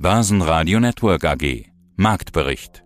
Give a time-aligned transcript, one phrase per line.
[0.00, 1.72] Börsenradio Network AG.
[1.96, 2.84] Marktbericht.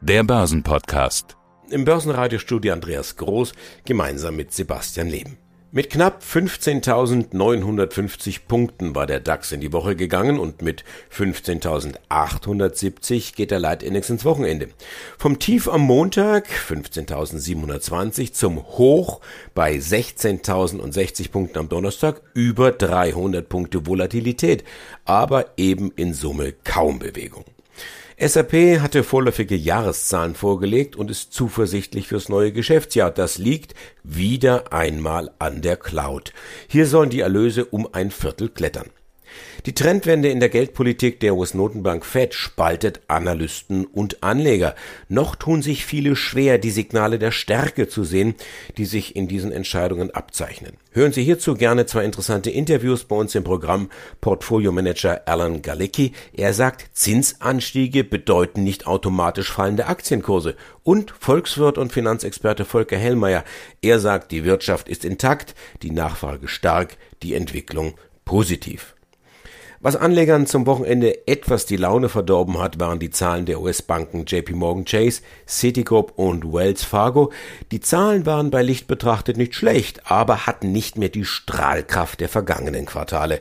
[0.00, 1.36] Der Börsenpodcast.
[1.70, 3.52] Im Börsenradiostudio Andreas Groß
[3.84, 5.38] gemeinsam mit Sebastian Leben.
[5.72, 13.50] Mit knapp 15.950 Punkten war der DAX in die Woche gegangen und mit 15.870 geht
[13.50, 14.68] der Leitindex ins Wochenende.
[15.18, 19.20] Vom Tief am Montag 15.720 zum Hoch
[19.56, 24.62] bei 16.060 Punkten am Donnerstag über 300 Punkte Volatilität,
[25.04, 27.44] aber eben in Summe kaum Bewegung.
[28.18, 33.10] SAP hatte vorläufige Jahreszahlen vorgelegt und ist zuversichtlich fürs neue Geschäftsjahr.
[33.10, 36.32] Das liegt wieder einmal an der Cloud.
[36.66, 38.88] Hier sollen die Erlöse um ein Viertel klettern.
[39.66, 44.74] Die Trendwende in der Geldpolitik der US-Notenbank Fed spaltet Analysten und Anleger.
[45.08, 48.34] Noch tun sich viele schwer, die Signale der Stärke zu sehen,
[48.76, 50.74] die sich in diesen Entscheidungen abzeichnen.
[50.92, 53.90] Hören Sie hierzu gerne zwei interessante Interviews bei uns im Programm
[54.22, 56.12] Portfolio Manager Alan Galecki.
[56.32, 60.56] Er sagt, Zinsanstiege bedeuten nicht automatisch fallende Aktienkurse.
[60.84, 63.44] Und Volkswirt und Finanzexperte Volker Hellmeier.
[63.82, 68.95] Er sagt, die Wirtschaft ist intakt, die Nachfrage stark, die Entwicklung positiv.
[69.80, 74.54] Was Anlegern zum Wochenende etwas die Laune verdorben hat, waren die Zahlen der US-Banken JP
[74.54, 77.30] Morgan Chase, Citigroup und Wells Fargo.
[77.70, 82.30] Die Zahlen waren bei Licht betrachtet nicht schlecht, aber hatten nicht mehr die Strahlkraft der
[82.30, 83.40] vergangenen Quartale.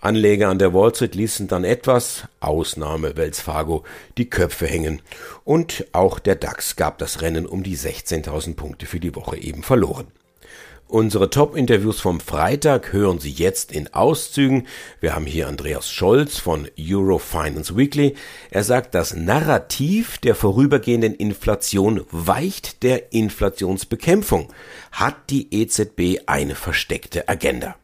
[0.00, 3.84] Anleger an der Wall Street ließen dann etwas, Ausnahme Wells Fargo,
[4.16, 5.00] die Köpfe hängen.
[5.44, 9.62] Und auch der DAX gab das Rennen um die 16.000 Punkte für die Woche eben
[9.62, 10.08] verloren.
[10.90, 14.66] Unsere Top-Interviews vom Freitag hören Sie jetzt in Auszügen.
[15.00, 18.16] Wir haben hier Andreas Scholz von Eurofinance Weekly.
[18.50, 24.50] Er sagt, das Narrativ der vorübergehenden Inflation weicht der Inflationsbekämpfung.
[24.90, 27.76] Hat die EZB eine versteckte Agenda?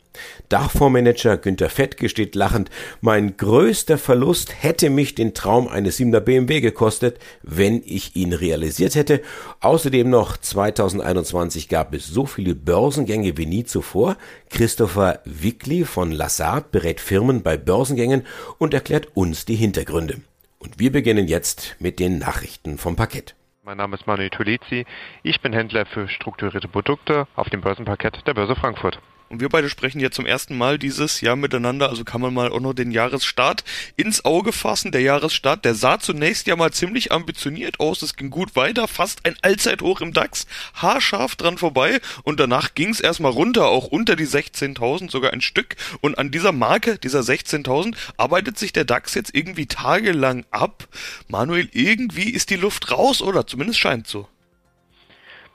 [0.49, 2.71] Dachfondsmanager Günter Fett gesteht lachend,
[3.01, 8.95] mein größter Verlust hätte mich den Traum eines 7er BMW gekostet, wenn ich ihn realisiert
[8.95, 9.23] hätte.
[9.61, 14.17] Außerdem noch 2021 gab es so viele Börsengänge wie nie zuvor.
[14.51, 18.27] Christopher Wickli von Lassard berät Firmen bei Börsengängen
[18.59, 20.21] und erklärt uns die Hintergründe.
[20.59, 23.35] Und wir beginnen jetzt mit den Nachrichten vom Parkett.
[23.65, 24.85] Mein Name ist Manuel Tulizzi.
[25.23, 28.99] Ich bin Händler für strukturierte Produkte auf dem Börsenparkett der Börse Frankfurt.
[29.29, 32.51] Und wir beide sprechen ja zum ersten Mal dieses Jahr miteinander, also kann man mal
[32.51, 33.65] auch noch den Jahresstart
[33.97, 34.93] ins Auge fassen.
[34.93, 39.25] Der Jahresstart, der sah zunächst ja mal ziemlich ambitioniert aus, es ging gut weiter, fast
[39.25, 44.15] ein Allzeithoch im DAX, haarscharf dran vorbei und danach ging es erstmal runter, auch unter
[44.17, 45.77] die 16.000, sogar ein Stück.
[46.01, 50.87] Und an dieser Marke, dieser 16.000, arbeitet sich der DAX jetzt irgendwie tagelang ab.
[51.29, 53.47] Manuel, irgendwie ist die Luft raus, oder?
[53.47, 54.29] Zumindest scheint so.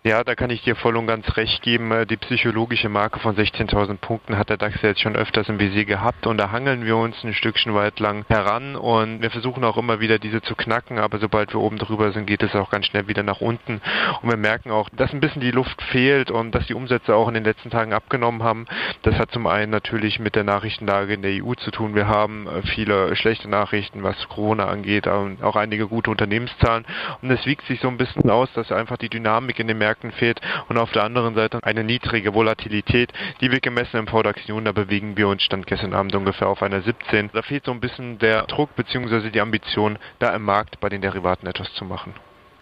[0.01, 1.91] Ja, da kann ich dir voll und ganz recht geben.
[1.91, 5.83] Äh, die psychologische Marke von 16.000 Punkten hat der DAX jetzt schon öfters im Visier
[5.83, 9.75] gehabt und da hangeln wir uns ein Stückchen weit lang heran und wir versuchen auch
[9.75, 12.85] immer wieder diese zu knacken, aber sobald wir oben drüber sind, geht es auch ganz
[12.85, 13.81] schnell wieder nach unten
[14.21, 17.27] und wir merken auch, dass ein bisschen die Luft fehlt und dass die Umsätze auch
[17.27, 18.67] in den letzten Tagen abgenommen haben.
[19.01, 21.93] Das hat zum einen natürlich mit der Nachrichtenlage in der EU zu tun.
[21.93, 26.85] Wir haben äh, viele schlechte Nachrichten, was Corona angeht, und auch einige gute Unternehmenszahlen
[27.21, 29.88] und es wiegt sich so ein bisschen aus, dass einfach die Dynamik in den Märkten
[29.89, 33.11] Märkten fehlt und auf der anderen Seite eine niedrige Volatilität,
[33.41, 36.61] die wird gemessen im VDAX Juni, da bewegen wir uns stand gestern Abend ungefähr auf
[36.61, 37.31] einer 17.
[37.33, 39.31] Da fehlt so ein bisschen der Druck bzw.
[39.31, 42.13] die Ambition, da im Markt bei den Derivaten etwas zu machen.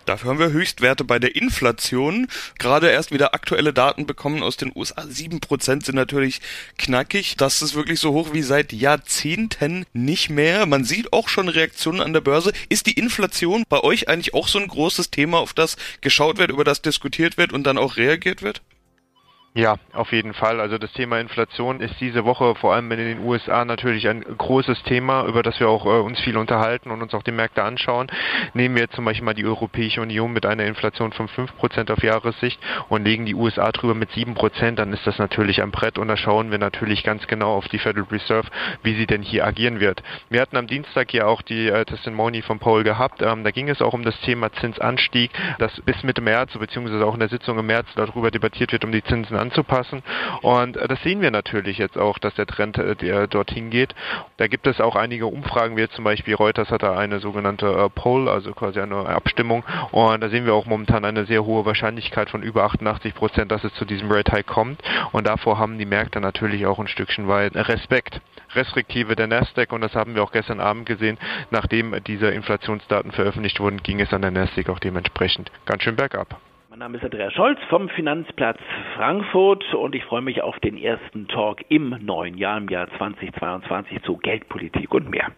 [0.07, 2.27] Dafür haben wir Höchstwerte bei der Inflation.
[2.59, 5.05] Gerade erst wieder aktuelle Daten bekommen aus den USA.
[5.09, 6.39] Sieben Prozent sind natürlich
[6.77, 7.35] knackig.
[7.35, 10.65] Das ist wirklich so hoch wie seit Jahrzehnten nicht mehr.
[10.65, 12.53] Man sieht auch schon Reaktionen an der Börse.
[12.69, 16.51] Ist die Inflation bei euch eigentlich auch so ein großes Thema, auf das geschaut wird,
[16.51, 18.61] über das diskutiert wird und dann auch reagiert wird?
[19.57, 20.61] Ja, auf jeden Fall.
[20.61, 24.83] Also das Thema Inflation ist diese Woche vor allem in den USA natürlich ein großes
[24.83, 28.05] Thema, über das wir auch äh, uns viel unterhalten und uns auch die Märkte anschauen.
[28.53, 32.59] Nehmen wir zum Beispiel mal die Europäische Union mit einer Inflation von 5% auf Jahressicht
[32.89, 36.17] und legen die USA drüber mit 7%, dann ist das natürlich ein Brett und da
[36.17, 38.49] schauen wir natürlich ganz genau auf die Federal Reserve,
[38.83, 40.03] wie sie denn hier agieren wird.
[40.29, 43.23] Wir hatten am Dienstag ja auch die äh, Testimony von Paul gehabt.
[43.23, 47.15] Ähm, da ging es auch um das Thema Zinsanstieg, das bis Mitte März beziehungsweise auch
[47.15, 50.03] in der Sitzung im März darüber debattiert wird, um die Zinsen anzupassen.
[50.41, 53.95] Und äh, das sehen wir natürlich jetzt auch, dass der Trend äh, der dorthin geht.
[54.37, 57.89] Da gibt es auch einige Umfragen, wie zum Beispiel Reuters hat da eine sogenannte äh,
[57.89, 59.63] Poll, also quasi eine Abstimmung.
[59.91, 63.63] Und da sehen wir auch momentan eine sehr hohe Wahrscheinlichkeit von über 88 Prozent, dass
[63.63, 64.81] es zu diesem Rate High kommt.
[65.11, 68.21] Und davor haben die Märkte natürlich auch ein Stückchen weit Respekt.
[68.55, 71.17] Restriktive der Nasdaq und das haben wir auch gestern Abend gesehen,
[71.51, 76.39] nachdem diese Inflationsdaten veröffentlicht wurden, ging es an der Nasdaq auch dementsprechend ganz schön bergab.
[76.77, 78.59] Mein Name ist Andreas Scholz vom Finanzplatz
[78.95, 84.03] Frankfurt und ich freue mich auf den ersten Talk im neuen Jahr, im Jahr 2022
[84.03, 85.31] zu Geldpolitik und mehr.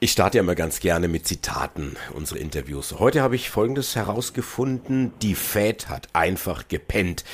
[0.00, 2.98] Ich starte ja immer ganz gerne mit Zitaten unsere Interviews.
[2.98, 5.12] Heute habe ich Folgendes herausgefunden.
[5.20, 7.26] Die Fed hat einfach gepennt.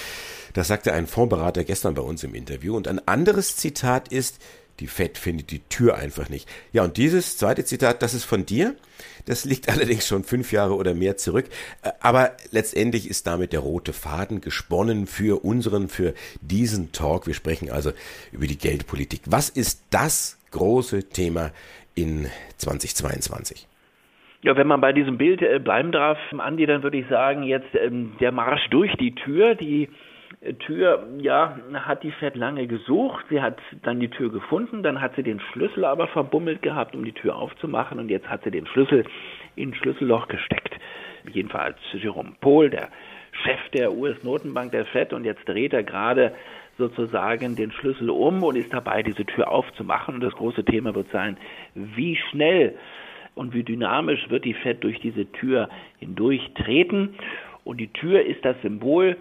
[0.53, 2.77] Das sagte ein Fondsberater gestern bei uns im Interview.
[2.77, 4.43] Und ein anderes Zitat ist,
[4.81, 6.49] die Fed findet die Tür einfach nicht.
[6.73, 8.75] Ja, und dieses zweite Zitat, das ist von dir.
[9.27, 11.47] Das liegt allerdings schon fünf Jahre oder mehr zurück.
[11.83, 17.27] Äh, aber letztendlich ist damit der rote Faden gesponnen für unseren, für diesen Talk.
[17.27, 17.93] Wir sprechen also
[18.33, 19.23] über die Geldpolitik.
[19.27, 21.51] Was ist das große Thema
[21.95, 22.27] in
[22.59, 23.67] 2022?
[24.43, 27.75] Ja, wenn man bei diesem Bild äh, bleiben darf, Andi, dann würde ich sagen, jetzt
[27.75, 29.89] ähm, der Marsch durch die Tür, die
[30.53, 33.25] Tür, ja, hat die Fed lange gesucht.
[33.31, 37.05] Sie hat dann die Tür gefunden, dann hat sie den Schlüssel aber verbummelt gehabt, um
[37.05, 39.05] die Tür aufzumachen und jetzt hat sie den Schlüssel
[39.57, 40.75] in Schlüsselloch gesteckt.
[41.33, 42.91] Jedenfalls Jerome Pohl, der
[43.43, 46.35] Chef der US-Notenbank der Fed und jetzt dreht er gerade
[46.77, 50.17] sozusagen den Schlüssel um und ist dabei, diese Tür aufzumachen.
[50.17, 51.37] Und das große Thema wird sein,
[51.75, 52.75] wie schnell
[53.35, 55.69] und wie dynamisch wird die Fed durch diese Tür
[55.99, 57.15] hindurch treten.
[57.65, 59.17] Und die Tür ist das Symbol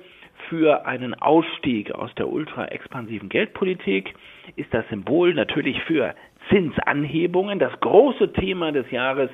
[0.53, 4.13] für einen Ausstieg aus der ultra-expansiven Geldpolitik,
[4.55, 6.13] ist das Symbol natürlich für
[6.49, 7.57] Zinsanhebungen.
[7.57, 9.31] Das große Thema des Jahres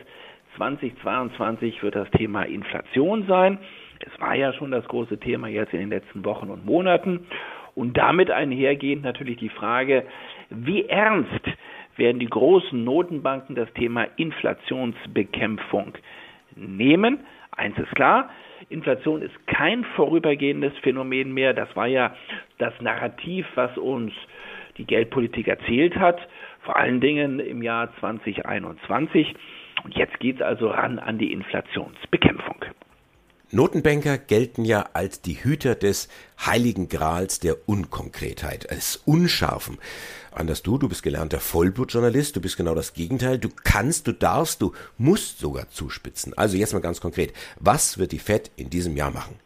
[0.56, 3.57] 2022 wird das Thema Inflation sein.
[4.00, 7.27] Es war ja schon das große Thema jetzt in den letzten Wochen und Monaten.
[7.75, 10.06] Und damit einhergehend natürlich die Frage,
[10.50, 11.45] wie ernst
[11.98, 15.98] werden die großen Notenbanken das Thema Inflationsbekämpfung
[16.56, 17.19] nehmen?
[17.51, 18.30] Eins ist klar,
[18.68, 21.54] Inflation ist kein vorübergehendes Phänomen mehr.
[21.54, 22.16] Das war ja
[22.58, 24.12] das Narrativ, was uns
[24.78, 26.20] die Geldpolitik erzählt hat,
[26.62, 29.34] vor allen Dingen im Jahr 2021.
[29.84, 32.66] Und jetzt geht es also ran an die Inflationsbekämpfung.
[33.52, 36.08] Notenbanker gelten ja als die Hüter des
[36.46, 39.80] heiligen Grals der Unkonkretheit, als Unscharfen.
[40.31, 43.38] Anders du, du bist gelernter Vollblutjournalist, du bist genau das Gegenteil.
[43.38, 46.34] Du kannst, du darfst, du musst sogar zuspitzen.
[46.38, 49.40] Also jetzt mal ganz konkret, was wird die Fed in diesem Jahr machen?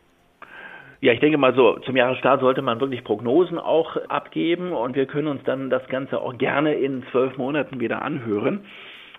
[1.04, 5.06] Ja, ich denke mal so, zum Jahresstart sollte man wirklich Prognosen auch abgeben und wir
[5.06, 8.66] können uns dann das Ganze auch gerne in zwölf Monaten wieder anhören.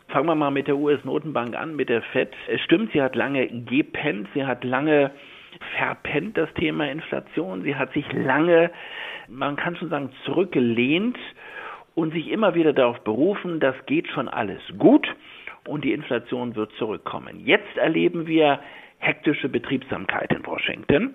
[0.08, 2.32] Fangen wir mal mit der US-Notenbank an, mit der FED.
[2.48, 5.10] Es stimmt, sie hat lange gepennt, sie hat lange
[5.76, 8.70] verpennt das Thema Inflation, sie hat sich lange,
[9.28, 11.18] man kann schon sagen, zurückgelehnt
[11.94, 15.06] und sich immer wieder darauf berufen, das geht schon alles gut
[15.66, 17.40] und die Inflation wird zurückkommen.
[17.44, 18.60] Jetzt erleben wir
[18.98, 21.14] hektische Betriebsamkeit in Washington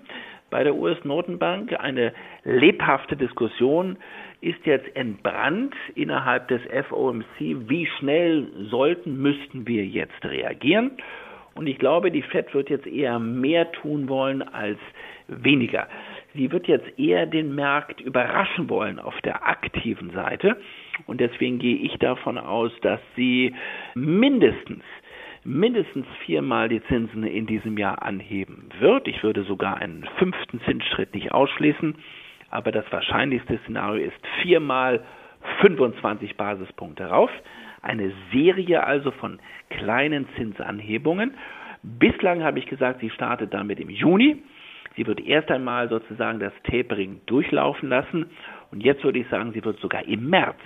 [0.50, 1.78] bei der US-Notenbank.
[1.78, 2.12] Eine
[2.44, 3.96] lebhafte Diskussion
[4.40, 7.24] ist jetzt entbrannt innerhalb des FOMC.
[7.38, 10.92] Wie schnell sollten, müssten wir jetzt reagieren?
[11.54, 14.78] Und ich glaube, die Fed wird jetzt eher mehr tun wollen als
[15.28, 15.88] weniger.
[16.34, 20.60] Sie wird jetzt eher den Markt überraschen wollen auf der aktiven Seite.
[21.06, 23.54] Und deswegen gehe ich davon aus, dass sie
[23.94, 24.82] mindestens
[25.44, 29.08] mindestens viermal die Zinsen in diesem Jahr anheben wird.
[29.08, 31.96] Ich würde sogar einen fünften Zinsschritt nicht ausschließen,
[32.50, 35.02] aber das wahrscheinlichste Szenario ist viermal
[35.60, 37.30] 25 Basispunkte rauf.
[37.82, 39.38] Eine Serie also von
[39.70, 41.34] kleinen Zinsanhebungen.
[41.82, 44.42] Bislang habe ich gesagt, sie startet damit im Juni.
[44.96, 48.26] Sie wird erst einmal sozusagen das Tapering durchlaufen lassen.
[48.70, 50.58] Und jetzt würde ich sagen, sie wird sogar im März,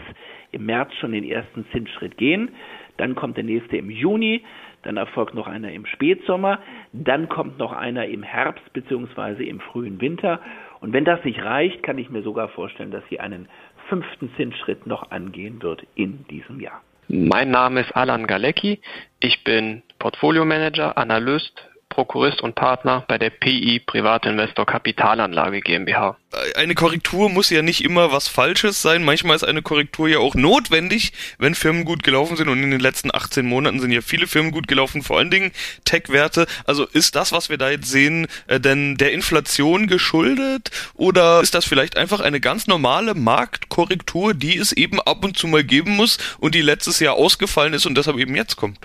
[0.52, 2.50] im März schon den ersten Zinsschritt gehen.
[2.96, 4.42] Dann kommt der nächste im Juni.
[4.82, 6.58] Dann erfolgt noch einer im Spätsommer.
[6.92, 9.44] Dann kommt noch einer im Herbst bzw.
[9.44, 10.40] im frühen Winter.
[10.80, 13.48] Und wenn das nicht reicht, kann ich mir sogar vorstellen, dass sie einen
[13.88, 16.82] fünften Zinsschritt noch angehen wird in diesem Jahr.
[17.08, 18.80] Mein Name ist Alan Galecki.
[19.20, 26.16] Ich bin Portfolio-Manager, Analyst Prokurist und Partner bei der PI Privatinvestor Kapitalanlage GmbH.
[26.56, 29.04] Eine Korrektur muss ja nicht immer was Falsches sein.
[29.04, 32.48] Manchmal ist eine Korrektur ja auch notwendig, wenn Firmen gut gelaufen sind.
[32.48, 35.52] Und in den letzten 18 Monaten sind ja viele Firmen gut gelaufen, vor allen Dingen
[35.84, 36.46] Tech-Werte.
[36.66, 40.72] Also ist das, was wir da jetzt sehen, äh, denn der Inflation geschuldet?
[40.94, 45.46] Oder ist das vielleicht einfach eine ganz normale Marktkorrektur, die es eben ab und zu
[45.46, 48.80] mal geben muss und die letztes Jahr ausgefallen ist und deshalb eben jetzt kommt?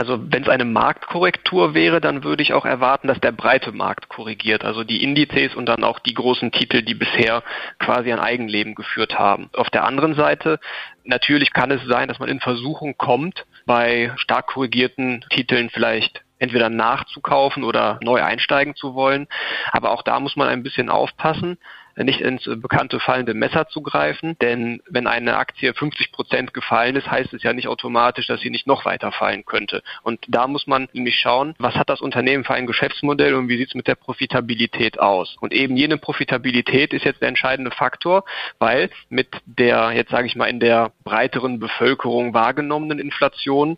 [0.00, 4.08] Also wenn es eine Marktkorrektur wäre, dann würde ich auch erwarten, dass der breite Markt
[4.08, 7.42] korrigiert, also die Indizes und dann auch die großen Titel, die bisher
[7.78, 9.50] quasi ein Eigenleben geführt haben.
[9.52, 10.58] Auf der anderen Seite,
[11.04, 16.70] natürlich kann es sein, dass man in Versuchung kommt, bei stark korrigierten Titeln vielleicht entweder
[16.70, 19.28] nachzukaufen oder neu einsteigen zu wollen.
[19.70, 21.58] Aber auch da muss man ein bisschen aufpassen.
[22.04, 27.10] Nicht ins bekannte fallende Messer zu greifen, denn wenn eine Aktie 50 Prozent gefallen ist,
[27.10, 29.82] heißt es ja nicht automatisch, dass sie nicht noch weiter fallen könnte.
[30.02, 33.56] Und da muss man nämlich schauen, was hat das Unternehmen für ein Geschäftsmodell und wie
[33.56, 35.36] sieht es mit der Profitabilität aus.
[35.40, 38.24] Und eben jene Profitabilität ist jetzt der entscheidende Faktor,
[38.58, 43.76] weil mit der, jetzt sage ich mal, in der breiteren Bevölkerung wahrgenommenen Inflation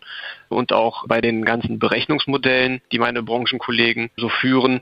[0.49, 4.81] und auch bei den ganzen Berechnungsmodellen, die meine Branchenkollegen so führen,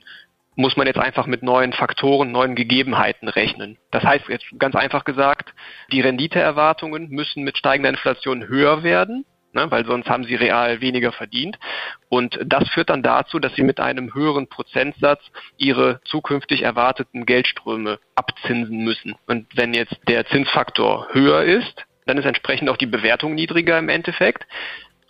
[0.56, 3.78] muss man jetzt einfach mit neuen Faktoren, neuen Gegebenheiten rechnen.
[3.92, 5.54] Das heißt jetzt ganz einfach gesagt,
[5.92, 11.12] die Renditeerwartungen müssen mit steigender Inflation höher werden, ne, weil sonst haben sie real weniger
[11.12, 11.58] verdient.
[12.10, 15.22] Und das führt dann dazu, dass sie mit einem höheren Prozentsatz
[15.58, 19.16] ihre zukünftig erwarteten Geldströme abzinsen müssen.
[19.28, 23.90] Und wenn jetzt der Zinsfaktor höher ist, dann ist entsprechend auch die Bewertung niedriger im
[23.90, 24.46] Endeffekt.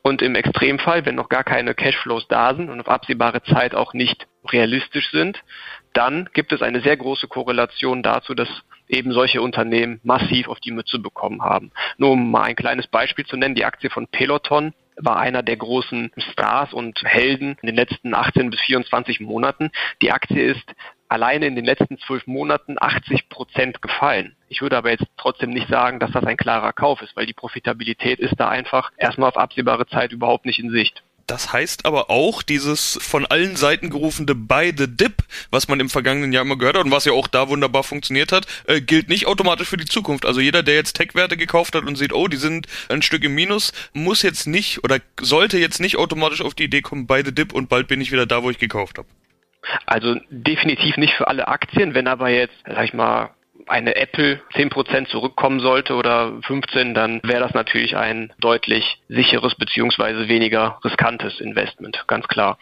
[0.03, 3.93] Und im Extremfall, wenn noch gar keine Cashflows da sind und auf absehbare Zeit auch
[3.93, 5.41] nicht realistisch sind,
[5.93, 8.49] dann gibt es eine sehr große Korrelation dazu, dass
[8.87, 11.71] eben solche Unternehmen massiv auf die Mütze bekommen haben.
[11.97, 15.57] Nur um mal ein kleines Beispiel zu nennen, die Aktie von Peloton war einer der
[15.57, 19.71] großen Stars und Helden in den letzten 18 bis 24 Monaten.
[20.01, 20.73] Die Aktie ist
[21.07, 24.35] alleine in den letzten zwölf Monaten 80 Prozent gefallen.
[24.47, 27.33] Ich würde aber jetzt trotzdem nicht sagen, dass das ein klarer Kauf ist, weil die
[27.33, 31.03] Profitabilität ist da einfach erstmal auf absehbare Zeit überhaupt nicht in Sicht.
[31.27, 35.89] Das heißt aber auch, dieses von allen Seiten gerufene Buy the Dip, was man im
[35.89, 39.09] vergangenen Jahr immer gehört hat und was ja auch da wunderbar funktioniert hat, äh, gilt
[39.09, 40.25] nicht automatisch für die Zukunft.
[40.25, 43.35] Also jeder, der jetzt Tech-Werte gekauft hat und sieht, oh, die sind ein Stück im
[43.35, 47.33] Minus, muss jetzt nicht oder sollte jetzt nicht automatisch auf die Idee kommen, Buy the
[47.33, 49.07] Dip und bald bin ich wieder da, wo ich gekauft habe.
[49.85, 53.29] Also definitiv nicht für alle Aktien, wenn aber jetzt, sag ich mal,
[53.67, 60.27] eine Apple 10% zurückkommen sollte oder 15, dann wäre das natürlich ein deutlich sicheres beziehungsweise
[60.27, 62.57] weniger riskantes Investment, ganz klar.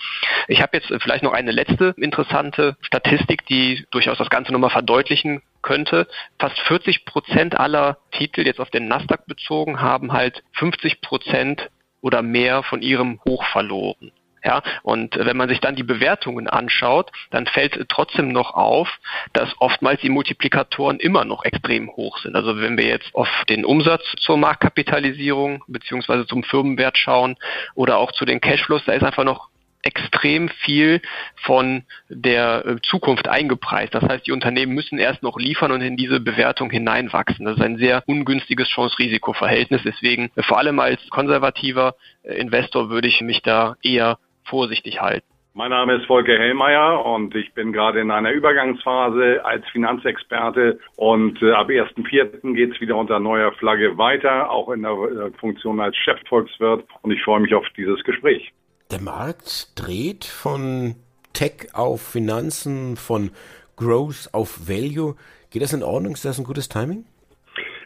[0.48, 5.42] Ich habe jetzt vielleicht noch eine letzte interessante Statistik, die durchaus das Ganze nochmal verdeutlichen
[5.62, 6.08] könnte.
[6.40, 11.68] Fast 40% aller Titel jetzt auf den Nasdaq bezogen haben halt 50%
[12.02, 14.12] oder mehr von ihrem Hoch verloren.
[14.44, 19.00] Ja, und wenn man sich dann die Bewertungen anschaut, dann fällt trotzdem noch auf,
[19.34, 22.36] dass oftmals die Multiplikatoren immer noch extrem hoch sind.
[22.36, 27.36] Also wenn wir jetzt auf den Umsatz zur Marktkapitalisierung beziehungsweise zum Firmenwert schauen
[27.76, 29.50] oder auch zu den Cashflows, da ist einfach noch
[29.82, 31.02] extrem viel
[31.36, 33.94] von der äh, Zukunft eingepreist.
[33.94, 37.46] Das heißt, die Unternehmen müssen erst noch liefern und in diese Bewertung hineinwachsen.
[37.46, 39.82] Das ist ein sehr ungünstiges Chance-Risiko-Verhältnis.
[39.86, 45.26] Deswegen, äh, vor allem als konservativer äh, Investor würde ich mich da eher vorsichtig halten.
[45.54, 51.42] Mein Name ist Volker Hellmeier und ich bin gerade in einer Übergangsphase als Finanzexperte und
[51.42, 52.54] äh, ab 1.4.
[52.54, 57.12] geht es wieder unter neuer Flagge weiter, auch in der äh, Funktion als Chefvolkswirt und
[57.12, 58.54] ich freue mich auf dieses Gespräch.
[58.92, 60.96] Der Markt dreht von
[61.34, 63.32] Tech auf Finanzen, von
[63.76, 65.16] Growth auf Value.
[65.52, 66.14] Geht das in Ordnung?
[66.14, 67.06] Ist das ein gutes Timing?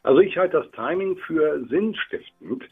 [0.04, 2.64] Also ich halte das Timing für sinnstiftend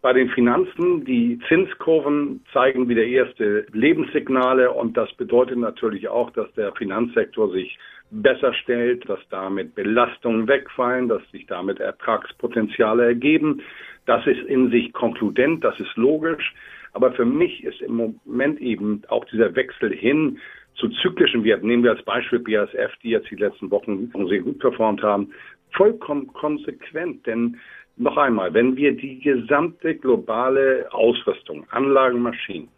[0.00, 1.04] bei den Finanzen.
[1.04, 7.78] Die Zinskurven zeigen wieder erste Lebenssignale und das bedeutet natürlich auch, dass der Finanzsektor sich
[8.10, 13.62] besser stellt, dass damit Belastungen wegfallen, dass sich damit Ertragspotenziale ergeben.
[14.06, 16.54] Das ist in sich konkludent, das ist logisch.
[16.92, 20.38] Aber für mich ist im Moment eben auch dieser Wechsel hin
[20.74, 24.60] zu zyklischen Werten, nehmen wir als Beispiel BASF, die jetzt die letzten Wochen sehr gut
[24.60, 25.32] performt haben,
[25.72, 27.26] vollkommen konsequent.
[27.26, 27.58] Denn
[27.98, 32.68] noch einmal, wenn wir die gesamte globale Ausrüstung, Anlagen, Maschinen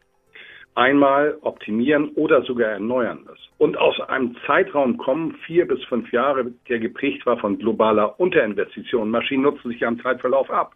[0.75, 6.53] einmal optimieren oder sogar erneuern müssen und aus einem Zeitraum kommen, vier bis fünf Jahre,
[6.69, 10.75] der geprägt war von globaler Unterinvestition, Maschinen nutzen sich ja im Zeitverlauf ab,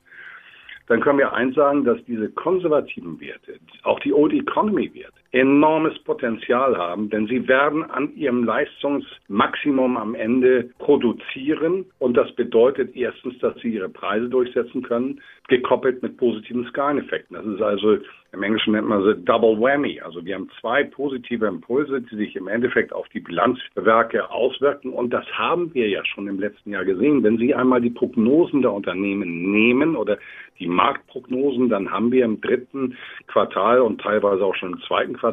[0.89, 5.99] dann können wir eins sagen, dass diese konservativen Werte, auch die Old Economy Werte, enormes
[6.05, 13.37] Potenzial haben, denn sie werden an ihrem Leistungsmaximum am Ende produzieren und das bedeutet erstens,
[13.41, 17.37] dass sie ihre Preise durchsetzen können, gekoppelt mit positiven Skaleneffekten.
[17.37, 17.99] Das ist also
[18.35, 20.01] im Englischen nennt man sie Double Whammy.
[20.01, 24.93] Also wir haben zwei positive Impulse, die sich im Endeffekt auf die Bilanzwerke auswirken.
[24.93, 27.23] Und das haben wir ja schon im letzten Jahr gesehen.
[27.23, 30.19] Wenn Sie einmal die Prognosen der Unternehmen nehmen oder
[30.59, 32.97] die Marktprognosen, dann haben wir im dritten
[33.29, 35.24] Quartal und teilweise auch schon im zweiten Quartal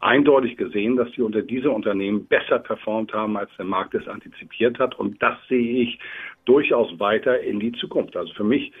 [0.00, 4.78] eindeutig gesehen, dass die unter diese Unternehmen besser performt haben, als der Markt es antizipiert
[4.78, 4.98] hat.
[4.98, 5.98] Und das sehe ich
[6.44, 8.16] durchaus weiter in die Zukunft.
[8.16, 8.72] Also für mich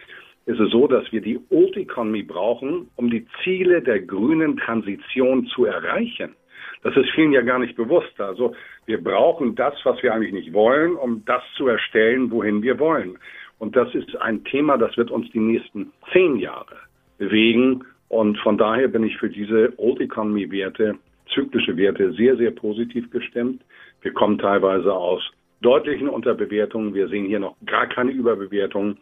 [0.46, 5.46] ist es so, dass wir die Old Economy brauchen, um die Ziele der grünen Transition
[5.46, 6.36] zu erreichen.
[6.82, 8.20] Das ist vielen ja gar nicht bewusst.
[8.20, 8.54] Also
[8.84, 13.18] wir brauchen das, was wir eigentlich nicht wollen, um das zu erstellen, wohin wir wollen.
[13.58, 16.76] Und das ist ein Thema, das wird uns die nächsten zehn Jahre
[17.18, 17.84] bewegen.
[18.08, 20.96] Und von daher bin ich für diese Old Economy Werte,
[21.34, 23.62] zyklische Werte, sehr, sehr positiv gestimmt.
[24.02, 25.22] Wir kommen teilweise aus
[25.60, 26.94] deutlichen Unterbewertungen.
[26.94, 28.98] Wir sehen hier noch gar keine Überbewertungen.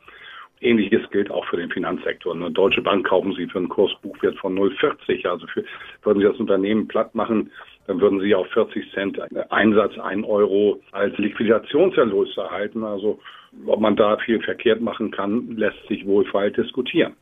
[0.61, 2.35] Ähnliches gilt auch für den Finanzsektor.
[2.35, 5.29] Eine Deutsche Bank kaufen Sie für einen Kursbuchwert von 0,40.
[5.29, 5.65] Also für,
[6.03, 7.51] würden Sie das Unternehmen platt machen,
[7.87, 9.21] dann würden Sie auf 40 Cent
[9.53, 12.83] Einsatz 1 Euro als Liquidationserlös erhalten.
[12.83, 13.21] Also
[13.67, 17.15] ob man da viel verkehrt machen kann, lässt sich wohlfeil diskutieren.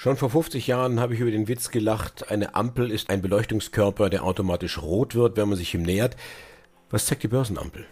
[0.00, 4.08] Schon vor 50 Jahren habe ich über den Witz gelacht, eine Ampel ist ein Beleuchtungskörper,
[4.08, 6.14] der automatisch rot wird, wenn man sich ihm nähert.
[6.88, 7.84] Was zeigt die Börsenampel?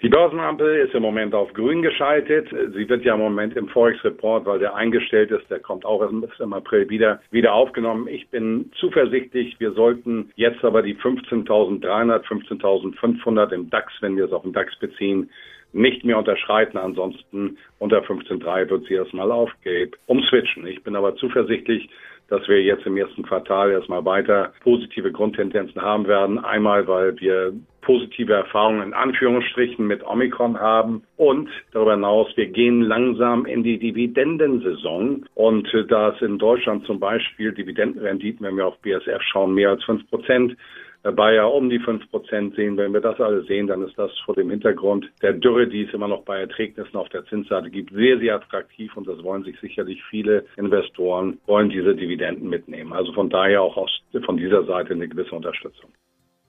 [0.00, 2.48] Die Börsenampel ist im Moment auf grün geschaltet.
[2.74, 6.52] Sie wird ja im Moment im Forex-Report, weil der eingestellt ist, der kommt auch im
[6.54, 8.08] April wieder, wieder aufgenommen.
[8.08, 14.32] Ich bin zuversichtlich, wir sollten jetzt aber die 15.300, 15.500 im DAX, wenn wir es
[14.32, 15.28] auf den DAX beziehen,
[15.72, 16.78] nicht mehr unterschreiten.
[16.78, 20.66] Ansonsten unter 15.3 wird sie erstmal auf Gelb umswitchen.
[20.66, 21.88] Ich bin aber zuversichtlich,
[22.28, 26.38] dass wir jetzt im ersten Quartal erstmal weiter positive Grundtendenzen haben werden.
[26.38, 32.82] Einmal, weil wir positive Erfahrungen in Anführungsstrichen mit Omikron haben und darüber hinaus, wir gehen
[32.82, 38.78] langsam in die Dividendensaison und da es in Deutschland zum Beispiel Dividendenrenditen, wenn wir auf
[38.80, 40.54] BSF schauen, mehr als fünf Prozent
[41.02, 42.76] Bayer um die 5 Prozent sehen.
[42.76, 45.94] Wenn wir das alle sehen, dann ist das vor dem Hintergrund der Dürre, die es
[45.94, 49.58] immer noch bei Erträgnissen auf der Zinsseite gibt, sehr, sehr attraktiv und das wollen sich
[49.60, 52.92] sicherlich viele Investoren, wollen diese Dividenden mitnehmen.
[52.92, 53.90] Also von daher auch aus,
[54.24, 55.90] von dieser Seite eine gewisse Unterstützung.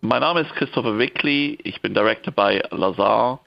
[0.02, 3.42] Mein Name ist Christopher Wickli, ich bin Director bei Lazar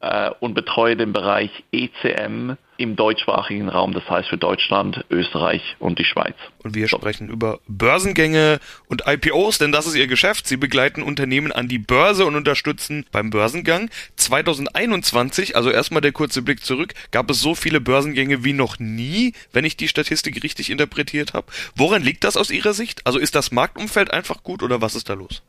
[0.00, 5.98] äh, und betreue den Bereich ECM im deutschsprachigen Raum, das heißt für Deutschland, Österreich und
[5.98, 6.36] die Schweiz.
[6.62, 10.46] Und wir sprechen über Börsengänge und IPOs, denn das ist ihr Geschäft.
[10.46, 13.90] Sie begleiten Unternehmen an die Börse und unterstützen beim Börsengang.
[14.14, 19.34] 2021, also erstmal der kurze Blick zurück, gab es so viele Börsengänge wie noch nie,
[19.52, 21.48] wenn ich die Statistik richtig interpretiert habe.
[21.74, 23.04] Woran liegt das aus Ihrer Sicht?
[23.04, 25.42] Also ist das Marktumfeld einfach gut oder was ist da los?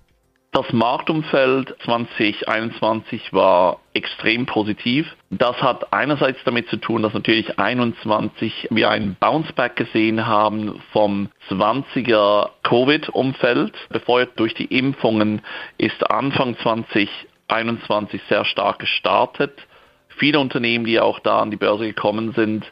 [0.52, 5.06] Das Marktumfeld 2021 war extrem positiv.
[5.30, 11.30] Das hat einerseits damit zu tun, dass natürlich 2021 wir einen Bounceback gesehen haben vom
[11.50, 13.74] 20er Covid-Umfeld.
[13.90, 15.44] Befeuert durch die Impfungen
[15.78, 19.54] ist Anfang 2021 sehr stark gestartet.
[20.18, 22.66] Viele Unternehmen, die auch da an die Börse gekommen sind,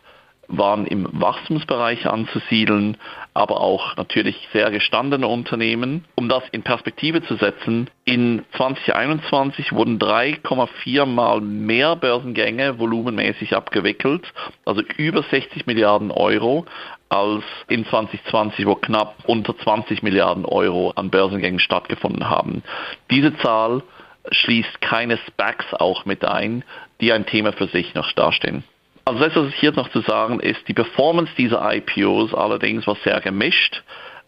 [0.48, 2.98] waren im Wachstumsbereich anzusiedeln,
[3.34, 6.06] aber auch natürlich sehr gestandene Unternehmen.
[6.16, 14.32] Um das in Perspektive zu setzen, in 2021 wurden 3,4 mal mehr Börsengänge volumenmäßig abgewickelt,
[14.66, 16.66] also über 60 Milliarden Euro,
[17.10, 22.64] als in 2020, wo knapp unter 20 Milliarden Euro an Börsengängen stattgefunden haben.
[23.12, 23.84] Diese Zahl
[24.32, 26.64] schließt keine SPACs auch mit ein,
[27.00, 28.64] die ein Thema für sich noch darstellen.
[29.08, 33.22] Also das, was hier noch zu sagen ist, die Performance dieser IPOs allerdings war sehr
[33.22, 33.82] gemischt.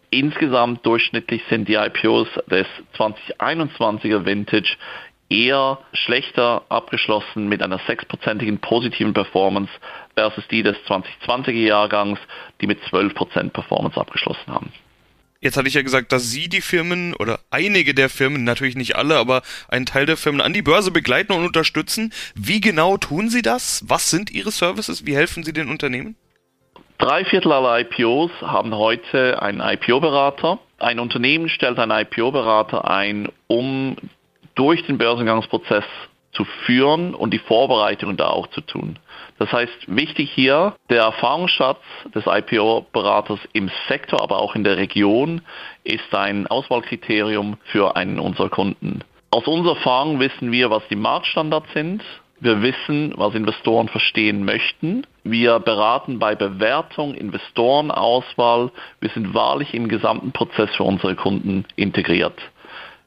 [0.10, 2.66] Insgesamt durchschnittlich sind die IPOs des
[2.98, 4.78] 2021er Vintage
[5.28, 9.70] eher schlechter abgeschlossen mit einer sechsprozentigen positiven Performance
[10.16, 12.20] versus die des 2020er Jahrgangs,
[12.62, 14.72] die mit 12% Performance abgeschlossen haben.
[15.42, 18.98] Jetzt hatte ich ja gesagt, dass Sie die Firmen oder einige der Firmen, natürlich nicht
[18.98, 22.12] alle, aber einen Teil der Firmen an die Börse begleiten und unterstützen.
[22.36, 23.82] Wie genau tun Sie das?
[23.88, 25.06] Was sind Ihre Services?
[25.06, 26.18] Wie helfen Sie den Unternehmen?
[26.98, 30.60] Drei Viertel aller IPOs haben heute einen IPO-Berater.
[30.78, 33.96] Ein Unternehmen stellt einen IPO-Berater ein, um
[34.56, 35.86] durch den Börsengangsprozess
[36.34, 39.00] zu führen und die Vorbereitungen da auch zu tun.
[39.40, 41.80] Das heißt, wichtig hier, der Erfahrungsschatz
[42.14, 45.42] des IPO-Beraters im Sektor, aber auch in der Region
[45.86, 49.00] ist ein Auswahlkriterium für einen unserer Kunden.
[49.32, 52.04] Aus unserer Erfahrung wissen wir, was die Marktstandards sind.
[52.42, 55.06] Wir wissen, was Investoren verstehen möchten.
[55.24, 58.72] Wir beraten bei Bewertung, Investorenauswahl.
[59.00, 62.40] Wir sind wahrlich im gesamten Prozess für unsere Kunden integriert.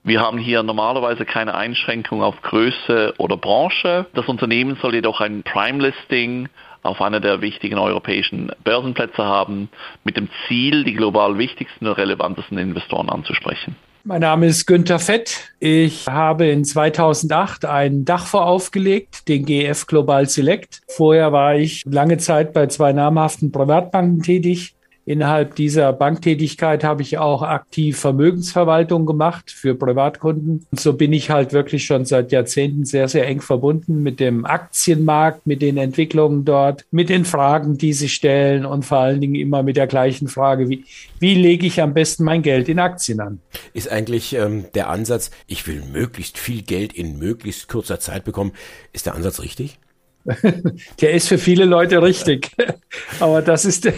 [0.04, 4.06] Wir haben hier normalerweise keine Einschränkung auf Größe oder Branche.
[4.14, 6.48] Das Unternehmen soll jedoch ein Prime-Listing
[6.82, 9.68] auf einer der wichtigen europäischen Börsenplätze haben,
[10.02, 13.76] mit dem Ziel, die global wichtigsten und relevantesten Investoren anzusprechen.
[14.02, 15.52] Mein Name ist Günther Fett.
[15.60, 20.82] Ich habe in 2008 einen Dachfonds aufgelegt, den GF Global Select.
[20.88, 27.18] Vorher war ich lange Zeit bei zwei namhaften Privatbanken tätig, Innerhalb dieser Banktätigkeit habe ich
[27.18, 30.64] auch aktiv Vermögensverwaltung gemacht für Privatkunden.
[30.70, 34.44] Und so bin ich halt wirklich schon seit Jahrzehnten sehr, sehr eng verbunden mit dem
[34.44, 39.34] Aktienmarkt, mit den Entwicklungen dort, mit den Fragen, die sie stellen und vor allen Dingen
[39.34, 40.84] immer mit der gleichen Frage, wie,
[41.18, 43.40] wie lege ich am besten mein Geld in Aktien an?
[43.74, 48.52] Ist eigentlich ähm, der Ansatz, ich will möglichst viel Geld in möglichst kurzer Zeit bekommen,
[48.92, 49.78] ist der Ansatz richtig?
[51.00, 52.50] der ist für viele Leute richtig.
[53.20, 53.90] Aber das ist,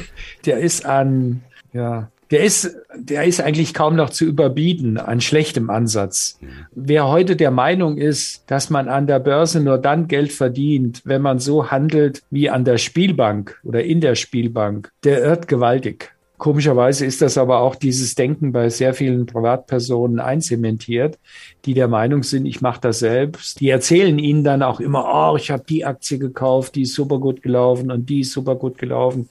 [0.44, 5.70] der ist an, ja, der ist, der ist eigentlich kaum noch zu überbieten an schlechtem
[5.70, 6.38] Ansatz.
[6.40, 6.48] Mhm.
[6.74, 11.22] Wer heute der Meinung ist, dass man an der Börse nur dann Geld verdient, wenn
[11.22, 16.13] man so handelt wie an der Spielbank oder in der Spielbank, der irrt gewaltig.
[16.44, 21.18] Komischerweise ist das aber auch dieses Denken bei sehr vielen Privatpersonen einzementiert,
[21.64, 23.60] die der Meinung sind, ich mache das selbst.
[23.60, 27.18] Die erzählen ihnen dann auch immer, oh, ich habe die Aktie gekauft, die ist super
[27.18, 29.30] gut gelaufen und die ist super gut gelaufen.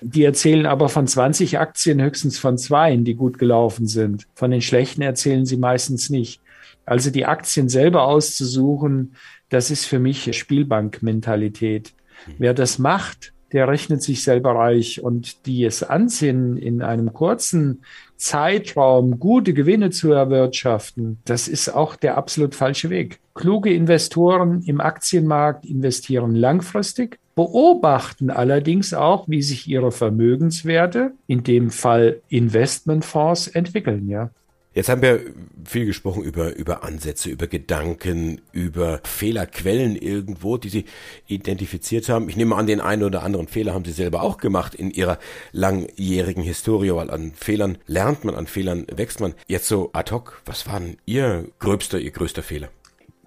[0.00, 4.26] Die erzählen aber von 20 Aktien höchstens von zwei, die gut gelaufen sind.
[4.34, 6.40] Von den schlechten erzählen sie meistens nicht.
[6.84, 9.14] Also die Aktien selber auszusuchen,
[9.48, 11.92] das ist für mich Spielbankmentalität.
[12.36, 17.82] Wer das macht, der rechnet sich selber reich und die es ansinnen, in einem kurzen
[18.16, 23.20] Zeitraum gute Gewinne zu erwirtschaften, das ist auch der absolut falsche Weg.
[23.34, 31.70] Kluge Investoren im Aktienmarkt investieren langfristig, beobachten allerdings auch, wie sich ihre Vermögenswerte, in dem
[31.70, 34.30] Fall Investmentfonds, entwickeln, ja.
[34.78, 35.22] Jetzt haben wir
[35.64, 40.84] viel gesprochen über, über Ansätze, über Gedanken, über Fehlerquellen irgendwo, die Sie
[41.26, 42.28] identifiziert haben.
[42.28, 45.18] Ich nehme an, den einen oder anderen Fehler haben Sie selber auch gemacht in Ihrer
[45.50, 49.34] langjährigen Historie, weil an Fehlern lernt man, an Fehlern wächst man.
[49.48, 52.68] Jetzt so ad hoc, was war denn Ihr gröbster, Ihr größter Fehler?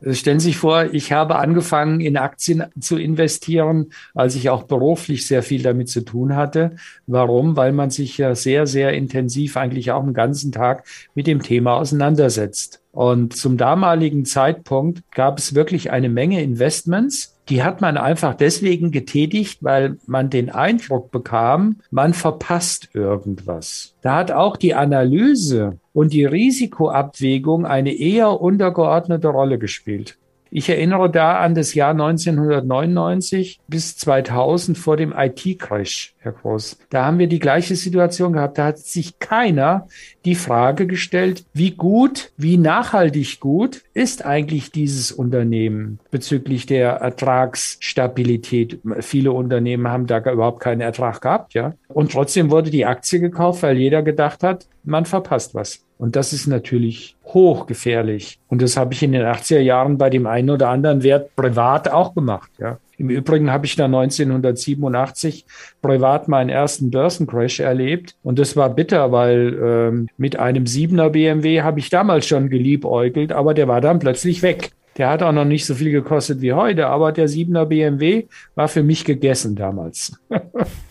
[0.10, 5.28] Stellen Sie sich vor, ich habe angefangen, in Aktien zu investieren, als ich auch beruflich
[5.28, 6.76] sehr viel damit zu tun hatte.
[7.06, 7.56] Warum?
[7.56, 11.76] Weil man sich ja sehr, sehr intensiv eigentlich auch den ganzen Tag mit dem Thema
[11.76, 12.81] auseinandersetzt.
[12.92, 18.92] Und zum damaligen Zeitpunkt gab es wirklich eine Menge Investments, die hat man einfach deswegen
[18.92, 23.94] getätigt, weil man den Eindruck bekam, man verpasst irgendwas.
[24.02, 30.18] Da hat auch die Analyse und die Risikoabwägung eine eher untergeordnete Rolle gespielt.
[30.54, 36.78] Ich erinnere da an das Jahr 1999 bis 2000 vor dem IT-Crash, Herr Groß.
[36.90, 38.58] Da haben wir die gleiche Situation gehabt.
[38.58, 39.88] Da hat sich keiner
[40.26, 48.82] die Frage gestellt, wie gut, wie nachhaltig gut ist eigentlich dieses Unternehmen bezüglich der Ertragsstabilität.
[49.00, 51.76] Viele Unternehmen haben da überhaupt keinen Ertrag gehabt, ja.
[51.88, 55.80] Und trotzdem wurde die Aktie gekauft, weil jeder gedacht hat, man verpasst was.
[56.02, 58.40] Und das ist natürlich hochgefährlich.
[58.48, 61.92] Und das habe ich in den 80er Jahren bei dem einen oder anderen Wert privat
[61.92, 62.50] auch gemacht.
[62.58, 62.80] Ja.
[62.98, 65.46] Im Übrigen habe ich da 1987
[65.80, 68.16] privat meinen ersten Börsencrash erlebt.
[68.24, 73.32] Und das war bitter, weil ähm, mit einem 7er BMW habe ich damals schon geliebäugelt,
[73.32, 74.72] aber der war dann plötzlich weg.
[74.98, 78.68] Der hat auch noch nicht so viel gekostet wie heute, aber der 7er BMW war
[78.68, 80.20] für mich gegessen damals.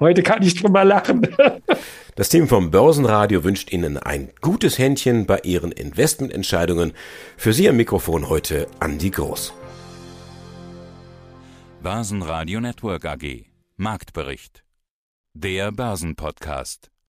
[0.00, 1.26] heute kann ich drüber lachen.
[2.14, 6.92] Das Team vom Börsenradio wünscht Ihnen ein gutes Händchen bei Ihren Investmententscheidungen.
[7.38, 9.54] Für Sie am Mikrofon heute Andi Groß.
[11.82, 13.46] Börsenradio Network AG
[13.76, 14.62] Marktbericht.
[15.32, 16.91] Der Börsenpodcast.